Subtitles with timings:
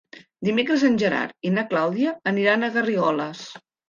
[0.47, 3.45] Dimecres en Gerard i na Clàudia aniran a Garrigoles.